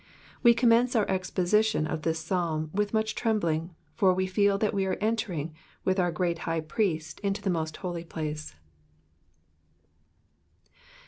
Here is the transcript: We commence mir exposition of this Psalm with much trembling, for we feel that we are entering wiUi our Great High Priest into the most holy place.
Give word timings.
We 0.41 0.55
commence 0.55 0.95
mir 0.95 1.05
exposition 1.07 1.85
of 1.85 2.01
this 2.01 2.17
Psalm 2.17 2.71
with 2.73 2.91
much 2.91 3.13
trembling, 3.13 3.75
for 3.93 4.15
we 4.15 4.25
feel 4.25 4.57
that 4.57 4.73
we 4.73 4.87
are 4.87 4.97
entering 4.99 5.53
wiUi 5.85 5.99
our 5.99 6.11
Great 6.11 6.39
High 6.39 6.61
Priest 6.61 7.19
into 7.19 7.43
the 7.43 7.51
most 7.51 7.77
holy 7.85 8.03
place. 8.03 8.55